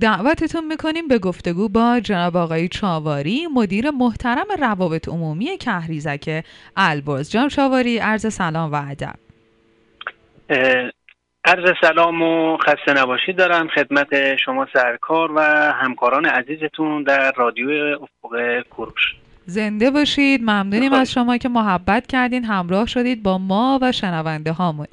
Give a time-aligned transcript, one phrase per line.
[0.00, 6.44] دعوتتون می‌کنیم به گفتگو با جناب آقای چاواری مدیر محترم روابط عمومی کهریزک
[6.76, 7.30] البرز.
[7.30, 9.14] جناب چاواری عرض سلام و ادب.
[11.44, 15.40] عرض سلام و خسته نباشی دارم خدمت شما سرکار و
[15.72, 17.70] همکاران عزیزتون در رادیو
[18.02, 19.14] افق کوروش.
[19.46, 20.42] زنده باشید.
[20.42, 24.86] ممنونیم از شما که محبت کردین همراه شدید با ما و شنونده هامون.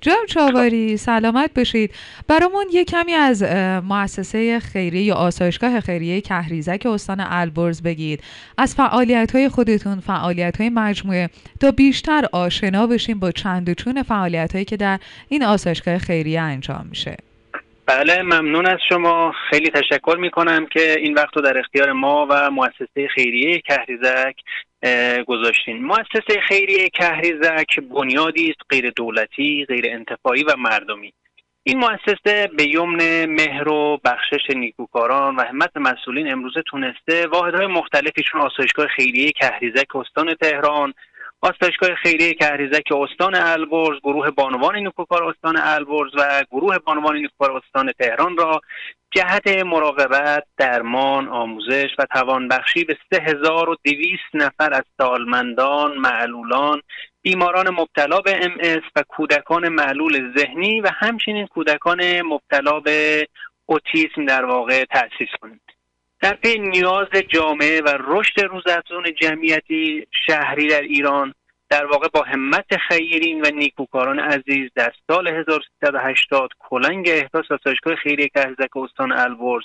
[0.00, 1.90] جناب چاواری سلامت بشید
[2.28, 3.42] برامون یه کمی از
[3.84, 8.20] مؤسسه خیریه یا آسایشگاه خیریه کهریزک استان البرز بگید.
[8.58, 14.02] از فعالیت های خودتون فعالیت های مجموعه تا بیشتر آشنا بشیم با چند و چون
[14.02, 17.16] فعالیت هایی که در این آسایشگاه خیریه انجام میشه.
[17.86, 19.32] بله ممنون از شما.
[19.50, 24.34] خیلی تشکر می کنم که این وقت رو در اختیار ما و مؤسسه خیریه کهریزک
[25.26, 25.84] گذاشتین.
[25.84, 31.12] مؤسسه خیریه کهریزک بنیادی است غیر دولتی غیر انتفاعی و مردمی.
[31.62, 38.22] این مؤسسه به یمن مهر و بخشش نیکوکاران و همت مسئولین امروزه تونسته واحدهای مختلفی
[38.22, 40.94] چون آسایشگاه خیریه کهریزک استان تهران
[41.42, 47.92] آسایشگاه خیریه کهریزک استان البرز گروه بانوان نیکوکار استان البرز و گروه بانوان نیکوکار استان
[47.92, 48.60] تهران را
[49.10, 56.82] جهت مراقبت درمان آموزش و توانبخشی به 3200 نفر از سالمندان معلولان
[57.22, 63.26] بیماران مبتلا به ام و کودکان معلول ذهنی و همچنین کودکان مبتلا به
[63.66, 65.75] اوتیسم در واقع تأسیس کنید
[66.26, 71.34] در پی نیاز جامعه و رشد روزافزون جمعیتی شهری در ایران
[71.70, 78.28] در واقع با همت خیرین و نیکوکاران عزیز در سال 1380 کلنگ احداث آسایشگاه خیریه
[78.28, 79.64] کهریزک استان البرز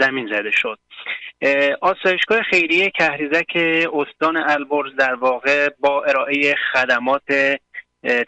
[0.00, 0.78] زمین زده شد.
[1.80, 3.56] آسایشگاه خیریه کهریزک
[3.92, 7.58] استان البرز در واقع با ارائه خدمات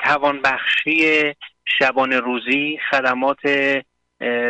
[0.04, 1.22] توانبخشی
[1.78, 3.46] شبانه روزی خدمات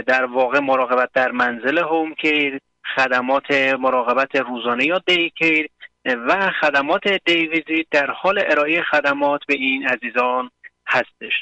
[0.07, 2.61] در واقع مراقبت در منزل هوم کیر
[2.97, 5.69] خدمات مراقبت روزانه یا دیکیر
[6.05, 10.51] و خدمات دیویزی در حال ارائه خدمات به این عزیزان
[10.87, 11.33] هستش.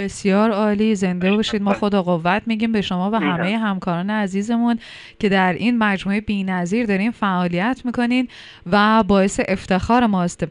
[0.00, 1.62] بسیار عالی زنده باشید.
[1.62, 4.78] ما خدا قوت میگیم به شما و همه همکاران عزیزمون
[5.18, 8.28] که در این مجموعه بینظیر دارین فعالیت می‌کنین
[8.72, 10.44] و باعث افتخار ماست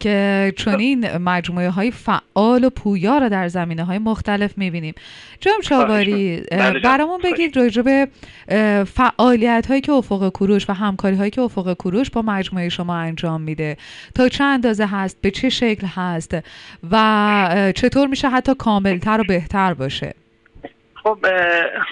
[0.00, 4.94] که چنین مجموعه های فعال و پویا را در زمینه های مختلف می‌بینیم.
[5.40, 8.08] جام چاواری بله برامون بگید راجع به
[8.84, 13.40] فعالیت هایی که افق کوروش و همکاری هایی که افق کوروش با مجموعه شما انجام
[13.40, 13.76] میده.
[14.14, 16.36] تا چه اندازه هست؟ به چه شکل هست؟
[16.90, 18.54] و چطور میشه حتی
[18.88, 20.14] کاملتر و بهتر باشه.
[21.02, 21.18] خب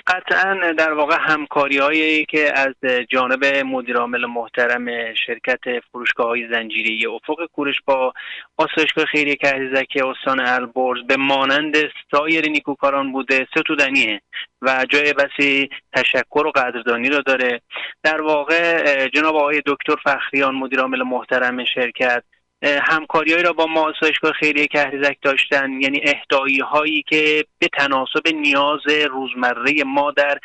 [0.07, 2.75] قطعا در واقع همکاری هایی که از
[3.09, 5.61] جانب مدیرعامل محترم شرکت
[5.93, 8.13] فروشگاه های زنجیری افق کورش با
[8.57, 11.77] آسایشگاه خیریه کهریزک استان البرز به مانند
[12.11, 14.21] سایر نیکوکاران بوده ستودنیه
[14.63, 17.61] و جای بسی تشکر و قدردانی رو داره.
[18.03, 22.23] در واقع جناب آقای دکتر فخریان مدیرعامل محترم شرکت
[22.63, 25.81] همکاریهایی را با ما آسایشگاه خیریه کهریزک داشتن.
[25.81, 28.81] یعنی اهدایی هایی که به تناسب نیاز
[29.11, 30.39] روزمره ما در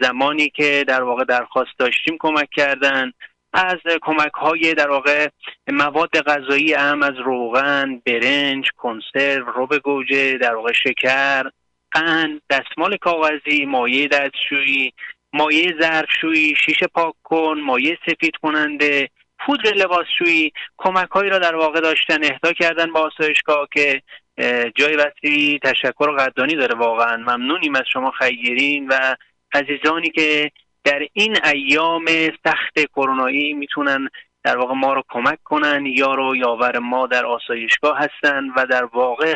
[0.00, 3.12] زمانی که در واقع درخواست داشتیم کمک کردن.
[3.52, 5.28] از کمک های در واقع
[5.68, 11.42] مواد غذایی هم از روغن، برنج، کنسرو، روب گوجه، در واقع شکر،
[11.92, 14.92] قند، دستمال کاغذی، مایع دستشویی،
[15.32, 19.10] مایع ظرفشویی، شیشه پاک کن، مایع سفید کننده،
[19.46, 24.02] پودر لباسشویی کمک هایی را در واقع داشتن اهدا کردن با آسایشگاه که
[24.74, 26.74] جای وسیعی تشکر و قدردانی داره.
[26.74, 29.16] واقعا ممنونیم از شما خیرین و
[29.54, 30.50] عزیزانی که
[30.84, 32.04] در این ایام
[32.44, 34.08] سخت کرونایی می‌تونن
[34.44, 35.86] در واقع ما رو کمک کنن.
[35.86, 39.34] یا رو یاور ما در آسایشگاه هستن و در واقع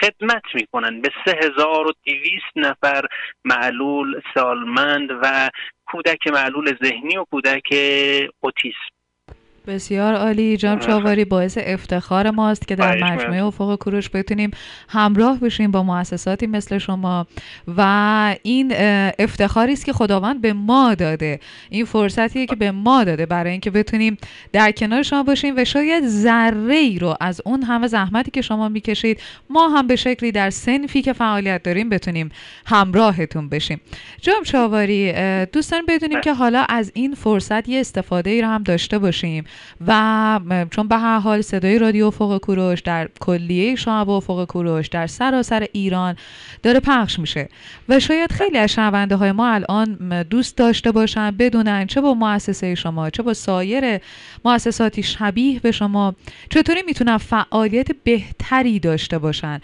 [0.00, 1.00] خدمت می‌کنن.
[1.00, 3.04] به 3200 نفر
[3.44, 5.50] معلول سالمند و
[5.86, 7.74] کودک معلول ذهنی و کودک
[8.40, 8.95] اوتیسم.
[9.66, 10.56] بسیار عالی.
[10.56, 14.50] جام چاواری باعث افتخار ماست که در مجموعه افق کوروش بتونیم
[14.88, 17.26] همراه بشیم با مؤسساتی مثل شما.
[17.76, 18.72] و این
[19.18, 21.40] افتخاری است که خداوند به ما داده.
[21.70, 24.16] این فرصتیه که به ما داده برای اینکه بتونیم
[24.52, 28.68] در کنار شما باشیم و شاید ذره ای رو از اون همه زحمتی که شما
[28.68, 29.20] می‌کشید
[29.50, 32.28] ما هم به شکلی در سنفی که فعالیت داریم بتونیم
[32.66, 33.80] همراهتون بشیم.
[34.20, 35.12] جام چاواری
[35.46, 39.44] دوستان بدونیم که حالا از این فرصت یه استفاده ای رو هم داشته باشیم.
[39.86, 44.88] و چون به هر حال صدای رادیو فوق کوروش در کلیه شعب و فوق کوروش
[44.88, 46.16] در سراسر ایران
[46.62, 47.48] داره پخش میشه.
[47.88, 52.74] و شاید خیلی از شنونده های ما الان دوست داشته باشن بدونن چه با مؤسسه
[52.74, 54.00] شما چه با سایر
[54.44, 56.14] مؤسساتی شبیه به شما
[56.50, 59.60] چطوری می‌تونن فعالیت بهتری داشته باشن.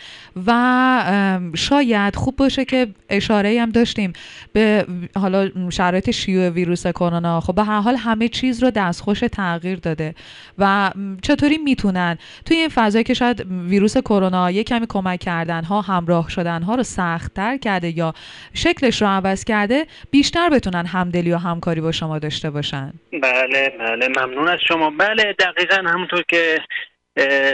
[0.46, 4.12] و شاید خوب باشه که اشاره هم داشتیم
[4.52, 4.86] به
[5.16, 7.40] حالا شرایط شیوع ویروس کرونا.
[7.40, 10.14] خب به هر حال همه چیز رو دستخوش تغییر داده.
[10.58, 10.90] و
[11.22, 16.28] چطوری می‌تونن؟ توی این فضایی که شاید ویروس کرونا یک کمی کمک کردن ها همراه
[16.30, 18.14] شدن ها رو سختتر کرده یا
[18.54, 22.92] شکلش رو عوض کرده بیشتر بتونن همدلی و همکاری با شما داشته باشن.
[23.22, 24.90] بله بله ممنون از شما.
[24.90, 26.58] بله دقیقا همونطور که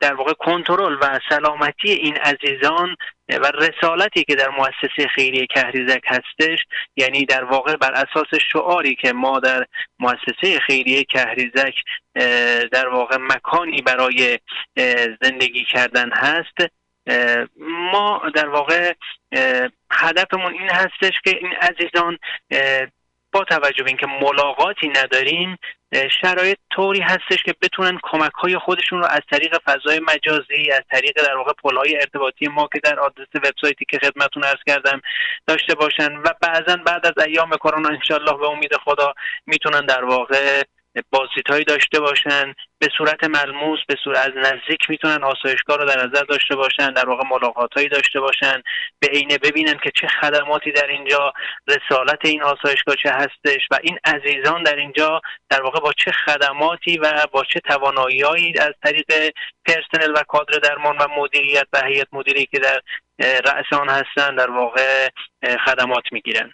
[0.00, 2.96] در واقع کنترل و سلامتی این عزیزان
[3.28, 6.58] و رسالتی که در مؤسسه خیریه کهریزک هستش
[6.96, 9.66] یعنی در واقع بر اساس شعاری که ما در
[9.98, 11.74] مؤسسه خیریه کهریزک
[12.72, 14.38] در واقع مکانی برای
[15.22, 16.70] زندگی کردن هست
[17.92, 18.92] ما در واقع
[19.90, 22.18] هدفمون این هستش که این عزیزان
[23.32, 25.58] با توجه به اینکه ملاقاتی نداریم
[26.22, 31.26] شرایط طوری هستش که بتونن کمک های خودشون رو از طریق فضای مجازی از طریق
[31.26, 35.00] در واقع پل های ارتباطی ما که در آدرس وبسایتی که خدمتون ارز کردم
[35.46, 39.14] داشته باشن و بعضا بعد از ایام کرونا انشالله به امید خدا
[39.46, 40.62] می‌تونن در واقع
[41.10, 46.22] بازدیدهایی داشته باشن به صورت ملموس به صورت از نزدیک می‌تونن آسایشگاه رو در نظر
[46.22, 48.62] داشته باشن در واقع ملاقاتهایی داشته باشن
[49.00, 51.32] به عینه ببینن که چه خدماتی در اینجا
[51.68, 55.20] رسالت این آسایشگاه چه هستش و این عزیزان در اینجا
[55.50, 59.32] در واقع با چه خدماتی و با چه تواناییهایی از طریق
[59.66, 62.80] پرسنل و کادر درمان و مدیریت و هیئت مدیری که در
[63.20, 65.08] رأس آن هستن در واقع
[65.66, 66.52] خدمات می‌گیرن.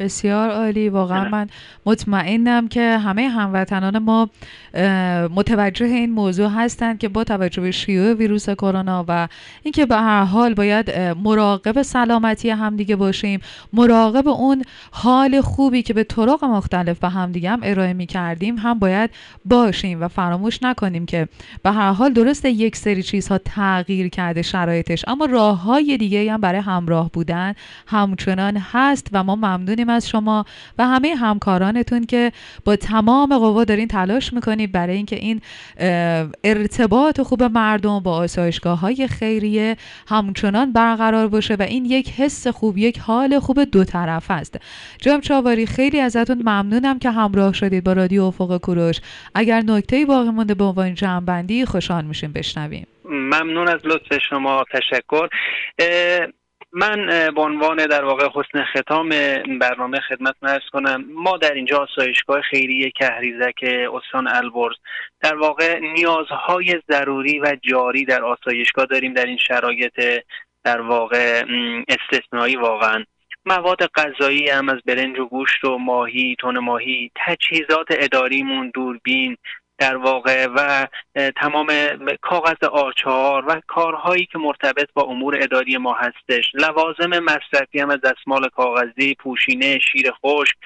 [0.00, 0.88] بسیار عالی.
[0.88, 1.46] واقعا من
[1.86, 4.30] مطمئنم که همه هموطنان ما
[5.36, 9.28] متوجه این موضوع هستند که با توجه به شیوع ویروس کرونا و
[9.62, 13.40] اینکه به هر حال باید مراقب سلامتی همدیگه باشیم
[13.72, 18.78] مراقب اون حال خوبی که به طرق مختلف به همدیگه هم ارائه می کردیم هم
[18.78, 19.10] باید
[19.44, 21.28] باشیم و فراموش نکنیم که
[21.62, 26.40] به هر حال درست یک سری چیزها تغییر کرده شرایطش اما راه های دیگه هم
[26.40, 27.54] برای همراه بودن
[27.86, 30.44] همچنان هست و ما ممنونیم از شما
[30.78, 32.32] و همه همکارانتون که
[32.64, 35.40] با تمام قوا دارین تلاش می‌کنید برای اینکه این
[36.44, 39.76] ارتباط خوب مردم با آسایشگاه های خیریه
[40.08, 44.60] همچنان برقرار باشه و این یک حس خوب یک حال خوب دو طرف است.
[44.98, 49.00] جام چاواری خیلی ازتون ممنونم که همراه شدید با رادیو افق کوروش.
[49.34, 52.86] اگر نکته باقی مونده به عنوان جمعبندی خوشحال میشیم بشنویم.
[53.04, 55.28] ممنون از لطف شما تشکر.
[56.72, 59.08] من به عنوان در واقع حسن ختام
[59.60, 64.76] برنامه خدمت ارز کنم ما در اینجا آسایشگاه خیریه کهریزک استان البرز
[65.20, 70.22] در واقع نیازهای ضروری و جاری در آسایشگاه داریم در این شرایط
[70.64, 71.44] در واقع
[71.88, 73.04] استثنایی واقعا.
[73.46, 79.36] مواد غذایی هم از برنج و گوشت و ماهی تون ماهی تجهیزات اداریمون دوربین
[79.80, 80.86] در واقع و
[81.36, 81.68] تمام
[82.22, 86.44] کاغذ آچار و کارهایی که مرتبط با امور اداری ما هستش.
[86.54, 90.56] لوازم مصرفی هم از دستمال کاغذی پوشینه شیر خشک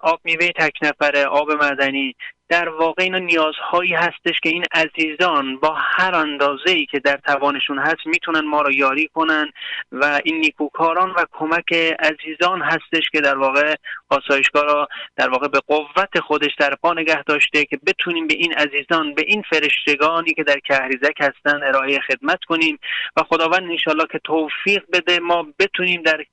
[0.00, 2.16] آب میوه تک نفره آب مدنی
[2.48, 7.78] در واقع اینا نیازهایی هستش که این عزیزان با هر اندازه ای که در توانشون
[7.78, 9.52] هست می‌تونن ما رو یاری کنن
[9.92, 13.74] و این نیکوکاران و کمک عزیزان هستش که در واقع
[14.10, 18.52] آسایشگاه را در واقع به قوت خودش در پا نگه داشته که بتونیم به این
[18.52, 22.78] عزیزان به این فرشتگانی که در کهریزک هستن ارائه خدمت کنیم
[23.16, 26.24] و خداوند انشالله که توفیق بده ما بتونیم در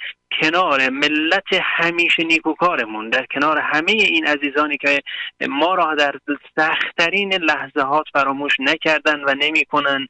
[0.41, 5.01] کنار ملت همیشه نیکوکارمون در کنار همه این عزیزانی که
[5.49, 6.15] ما را در
[6.55, 10.07] سختترین لحظات فراموش نکردن و نمی‌کنن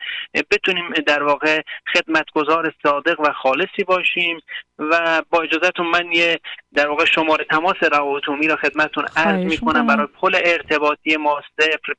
[0.52, 1.62] بتونیم در واقع
[1.94, 4.40] خدمتگزار صادق و خالصی باشیم
[4.80, 6.40] و با اجازهتون من یه
[6.74, 9.88] در واقع شماره تماس روابط را خدمتتون عرض می‌کنم.
[9.88, 11.42] برای پل ارتباطی ما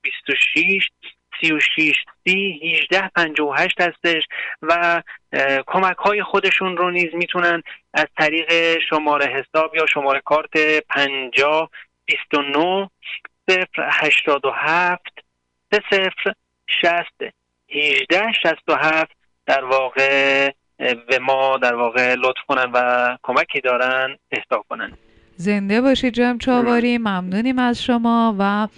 [0.02, 0.90] 026
[1.40, 4.22] 36 سی 18 58 هستش
[4.62, 5.02] و
[5.66, 7.62] کمک های خودشون رو نیز می‌تونن
[7.94, 11.70] از طریق شماره حساب یا شماره کارت 50
[12.04, 12.90] 29
[13.50, 15.02] 0 87
[15.90, 16.12] 0
[16.66, 17.34] 60
[17.68, 19.10] 18 67
[19.46, 24.98] در واقع به ما در واقع لطف کنن و کمکی دارن اهدا کنن.
[25.36, 28.68] زنده باشید جم چاواری ممنونیم از شما و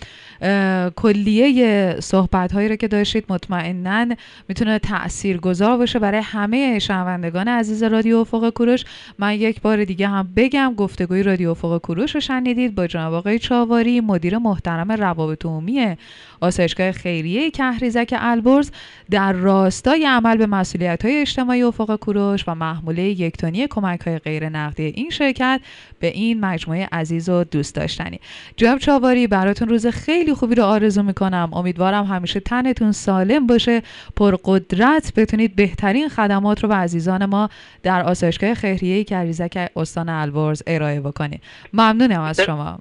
[0.96, 4.06] کلیه صحبت هایی رو که داشتید مطمئنا
[4.48, 8.84] می‌تونه تأثیر گذار باشه برای همه شنوندگان عزیز رادیو افق کوروش.
[9.18, 13.38] من یک بار دیگه هم بگم گفتگوی رادیو افق کوروش رو شنیدید با جناب آقای
[13.38, 15.96] چاواری مدیر محترم روابط عمومی
[16.40, 18.70] آسایشگاه خیریه کهریزک البرز
[19.10, 24.48] در راستای عمل به مسئولیت های اجتماعی افق کوروش و محموله یکتانی کمک های غیر
[24.48, 25.60] نقدی این شرکت
[26.00, 28.20] به این مجموعه عزیز و دوست داشتنی.
[28.56, 31.50] جناب چاواری براتون روز خیلی خوبی رو آرزو می‌کنم.
[31.52, 33.82] امیدوارم همیشه تنتون سالم باشه.
[34.16, 37.50] پرقدرت بتونید بهترین خدمات رو به عزیزان ما
[37.82, 41.40] در آسایشگاه خیریه کهریزک استان البرز ارائه بکنید.
[41.72, 42.78] ممنونم از شما.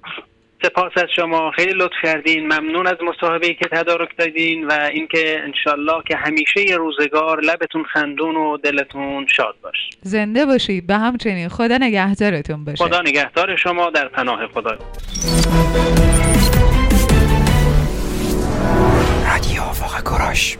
[0.62, 1.50] سپاس از شما.
[1.50, 2.46] خیلی لطف کردین.
[2.46, 8.36] ممنون از مصاحبه که تدارک دادین و اینکه انشالله که همیشه یه روزگار لبتون خندون
[8.36, 10.86] و دلتون شاد باش زنده باشید.
[10.86, 11.48] به همچنین.
[11.48, 12.84] خدا نگهدارتون باشه.
[12.84, 14.78] خدا نگهدار شما در پناه خدا.
[19.26, 20.58] رادیو